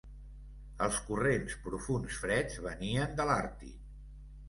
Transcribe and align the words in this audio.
Els 0.85 0.97
corrents 1.09 1.59
profunds 1.67 2.19
freds 2.25 2.61
venien 2.67 3.17
de 3.23 3.33
l'Àrtic. 3.33 3.81